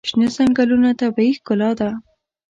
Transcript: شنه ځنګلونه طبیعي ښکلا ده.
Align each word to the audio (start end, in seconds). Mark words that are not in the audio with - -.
شنه 0.09 0.27
ځنګلونه 0.35 0.89
طبیعي 1.01 1.31
ښکلا 1.37 1.71
ده. 1.79 1.89